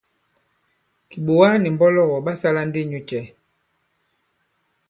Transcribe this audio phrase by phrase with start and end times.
[1.09, 3.23] Kìɓòga nì mbɔlɔgɔ̀ ɓa sālā ndi inyū cɛ̄?